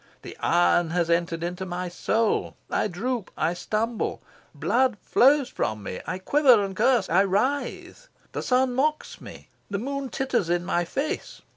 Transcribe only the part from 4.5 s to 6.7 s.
Blood flows from me. I quiver